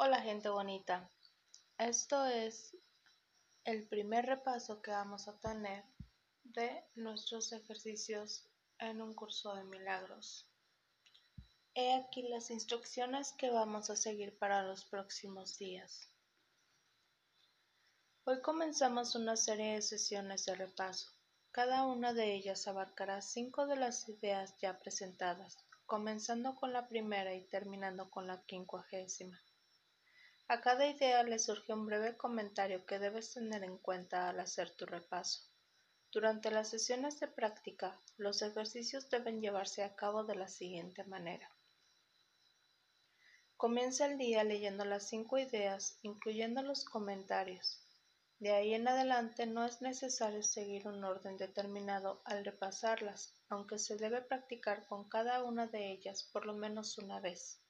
[0.00, 1.10] Hola gente bonita,
[1.76, 2.72] esto es
[3.64, 5.84] el primer repaso que vamos a tener
[6.44, 8.48] de nuestros ejercicios
[8.78, 10.48] en un curso de milagros.
[11.74, 16.08] He aquí las instrucciones que vamos a seguir para los próximos días.
[18.22, 21.10] Hoy comenzamos una serie de sesiones de repaso.
[21.50, 25.56] Cada una de ellas abarcará cinco de las ideas ya presentadas,
[25.86, 29.42] comenzando con la primera y terminando con la quincuagésima.
[30.50, 34.70] A cada idea le surge un breve comentario que debes tener en cuenta al hacer
[34.70, 35.42] tu repaso.
[36.10, 41.54] Durante las sesiones de práctica, los ejercicios deben llevarse a cabo de la siguiente manera.
[43.58, 47.82] Comienza el día leyendo las cinco ideas, incluyendo los comentarios.
[48.38, 53.98] De ahí en adelante no es necesario seguir un orden determinado al repasarlas, aunque se
[53.98, 57.60] debe practicar con cada una de ellas por lo menos una vez.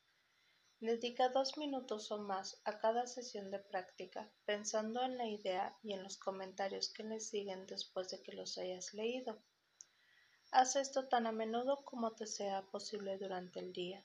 [0.80, 5.92] Dedica dos minutos o más a cada sesión de práctica, pensando en la idea y
[5.92, 9.42] en los comentarios que le siguen después de que los hayas leído.
[10.52, 14.05] Haz esto tan a menudo como te sea posible durante el día.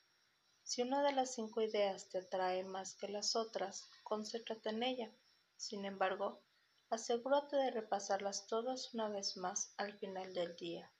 [0.63, 5.11] Si una de las cinco ideas te atrae más que las otras, concéntrate en ella.
[5.55, 6.41] Sin embargo,
[6.89, 10.91] asegúrate de repasarlas todas una vez más al final del día.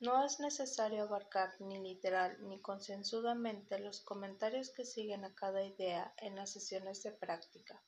[0.00, 6.14] No es necesario abarcar ni literal ni concienzudamente los comentarios que siguen a cada idea
[6.16, 7.82] en las sesiones de práctica.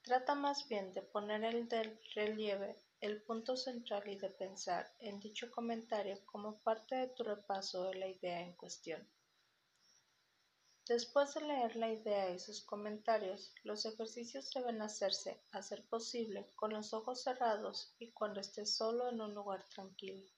[0.00, 5.20] Trata más bien de poner el del relieve el punto central y de pensar en
[5.20, 9.06] dicho comentario como parte de tu repaso de la idea en cuestión.
[10.88, 16.46] Después de leer la idea y sus comentarios, los ejercicios deben hacerse, a ser posible,
[16.54, 20.35] con los ojos cerrados y cuando estés solo en un lugar tranquilo.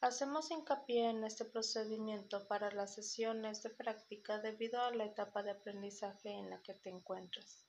[0.00, 5.50] Hacemos hincapié en este procedimiento para las sesiones de práctica debido a la etapa de
[5.50, 7.66] aprendizaje en la que te encuentras.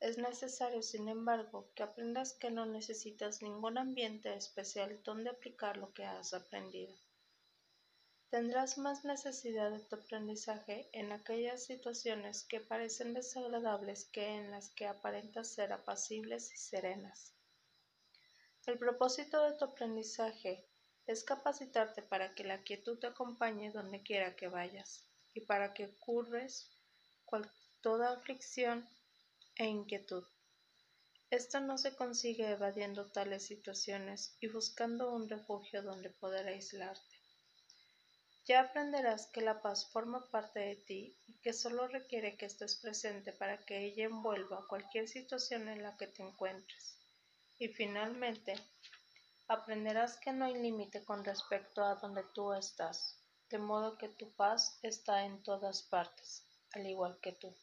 [0.00, 5.94] Es necesario, sin embargo, que aprendas que no necesitas ningún ambiente especial donde aplicar lo
[5.94, 6.92] que has aprendido.
[8.30, 14.70] Tendrás más necesidad de tu aprendizaje en aquellas situaciones que parecen desagradables que en las
[14.70, 17.32] que aparentas ser apacibles y serenas.
[18.66, 20.66] El propósito de tu aprendizaje
[21.06, 25.04] es capacitarte para que la quietud te acompañe donde quiera que vayas
[25.34, 26.70] y para que curres
[27.80, 28.88] toda aflicción
[29.56, 30.24] e inquietud.
[31.30, 37.16] Esto no se consigue evadiendo tales situaciones y buscando un refugio donde poder aislarte.
[38.46, 42.76] Ya aprenderás que la paz forma parte de ti y que solo requiere que estés
[42.76, 46.98] presente para que ella envuelva cualquier situación en la que te encuentres.
[47.58, 48.54] Y finalmente,
[49.48, 53.18] aprenderás que no hay límite con respecto a donde tú estás,
[53.50, 57.54] de modo que tu paz está en todas partes, al igual que tú.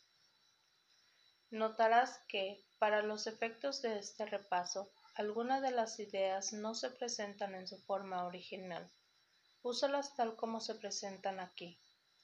[1.50, 7.56] Notarás que, para los efectos de este repaso, algunas de las ideas no se presentan
[7.56, 8.90] en su forma original
[9.64, 11.78] Úsalas tal como se presentan aquí.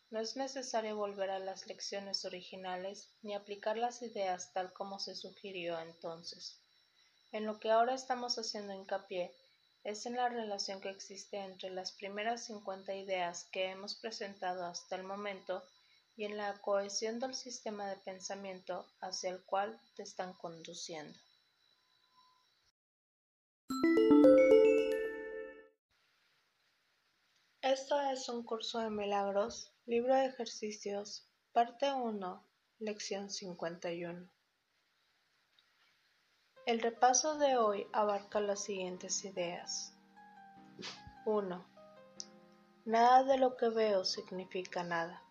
[0.09, 5.13] No es necesario volver a las lecciones originales ni aplicar las ideas tal como se
[5.13, 6.59] sugirió entonces.
[7.31, 9.35] En lo que ahora estamos haciendo hincapié
[9.83, 14.95] es en la relación que existe entre las primeras 50 ideas que hemos presentado hasta
[14.95, 15.63] el momento
[16.15, 21.17] y en la cohesión del sistema de pensamiento hacia el cual te están conduciendo.
[27.61, 32.43] Esto es un curso de milagros, libro de ejercicios, parte 1,
[32.79, 34.36] lección 51.
[36.67, 39.93] El repaso de hoy abarca las siguientes ideas.
[41.23, 41.65] 1.
[42.83, 45.23] Nada de lo que veo significa nada.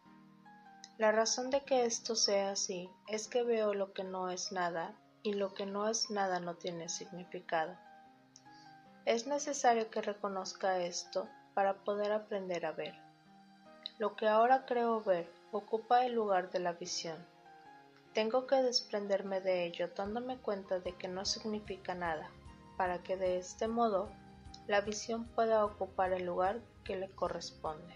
[0.97, 4.95] La razón de que esto sea así es que veo lo que no es nada
[5.23, 7.77] y lo que no es nada no tiene significado.
[9.05, 12.95] Es necesario que reconozca esto para poder aprender a ver.
[13.99, 17.36] Lo que ahora creo ver ocupa el lugar de la visión.
[18.17, 22.31] Tengo que desprenderme de ello dándome cuenta de que no significa nada,
[22.79, 24.09] para que de este modo
[24.67, 27.93] la visión pueda ocupar el lugar que le corresponde.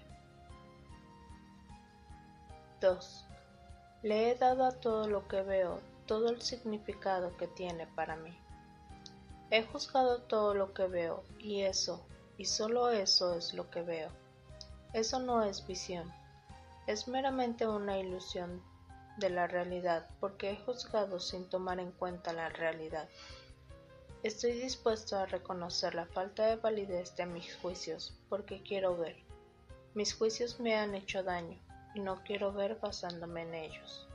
[2.83, 3.27] 2.
[4.03, 8.37] Le he dado a todo lo que veo todo el significado que tiene para mí.
[9.51, 12.05] He juzgado todo lo que veo y eso,
[12.37, 14.11] y solo eso es lo que veo.
[14.93, 16.13] Eso no es visión,
[16.87, 18.63] es meramente una ilusión
[19.21, 23.09] de la realidad porque he juzgado sin tomar en cuenta la realidad.
[24.23, 29.17] Estoy dispuesto a reconocer la falta de validez de mis juicios porque quiero ver.
[29.95, 31.59] Mis juicios me han hecho daño,
[31.95, 34.07] y no quiero ver basándome en ellos.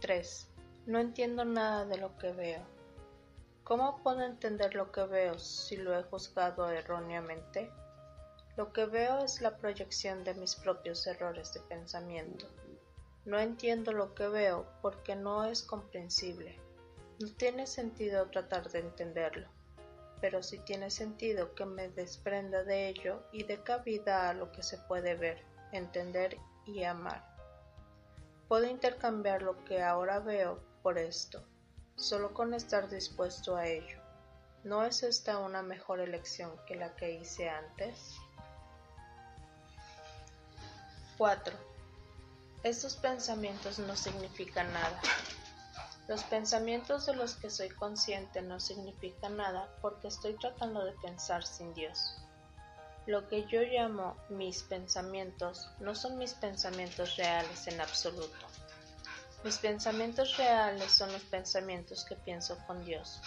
[0.00, 0.48] 3.
[0.86, 2.62] No entiendo nada de lo que veo.
[3.64, 7.70] ¿Cómo puedo entender lo que veo si lo he juzgado erróneamente?
[8.58, 12.48] Lo que veo es la proyección de mis propios errores de pensamiento.
[13.24, 16.58] No entiendo lo que veo porque no es comprensible.
[17.20, 19.48] No tiene sentido tratar de entenderlo,
[20.20, 24.64] pero sí tiene sentido que me desprenda de ello y dé cabida a lo que
[24.64, 27.24] se puede ver, entender y amar.
[28.48, 31.44] Puedo intercambiar lo que ahora veo por esto,
[31.94, 34.00] solo con estar dispuesto a ello.
[34.64, 38.18] ¿No es esta una mejor elección que la que hice antes?
[41.18, 41.52] 4.
[42.62, 45.00] Estos pensamientos no significan nada.
[46.06, 51.44] Los pensamientos de los que soy consciente no significan nada porque estoy tratando de pensar
[51.44, 52.22] sin Dios.
[53.06, 58.46] Lo que yo llamo mis pensamientos no son mis pensamientos reales en absoluto.
[59.42, 63.20] Mis pensamientos reales son los pensamientos que pienso con Dios.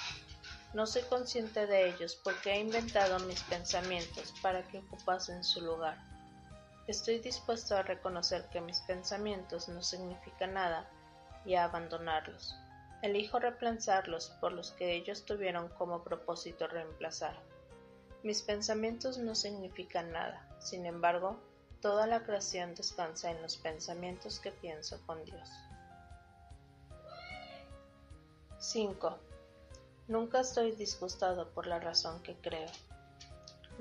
[0.74, 6.11] No soy consciente de ellos porque he inventado mis pensamientos para que ocupasen su lugar.
[6.92, 10.92] Estoy dispuesto a reconocer que mis pensamientos no significan nada
[11.46, 12.54] y a abandonarlos.
[13.02, 17.42] Elijo reemplazarlos por los que ellos tuvieron como propósito reemplazar.
[18.24, 21.40] Mis pensamientos no significan nada, sin embargo,
[21.80, 25.50] toda la creación descansa en los pensamientos que pienso con Dios.
[28.60, 29.18] 5.
[30.10, 32.68] Nunca estoy disgustado por la razón que creo.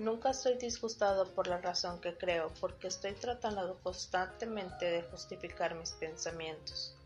[0.00, 5.90] Nunca estoy disgustado por la razón que creo porque estoy tratando constantemente de justificar mis
[5.90, 6.96] pensamientos.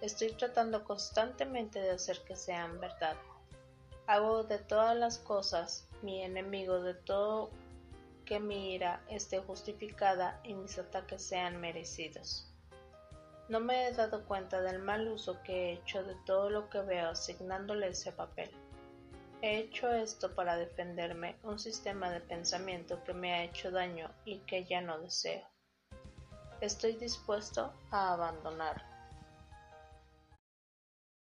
[0.00, 3.14] Estoy tratando constantemente de hacer que sean verdad.
[4.08, 7.50] Hago de todas las cosas mi enemigo de todo
[8.24, 12.52] que mi ira esté justificada y mis ataques sean merecidos.
[13.48, 16.80] No me he dado cuenta del mal uso que he hecho de todo lo que
[16.80, 18.50] veo asignándole ese papel.
[19.44, 24.38] He hecho esto para defenderme un sistema de pensamiento que me ha hecho daño y
[24.46, 25.42] que ya no deseo.
[26.60, 28.91] Estoy dispuesto a abandonarlo.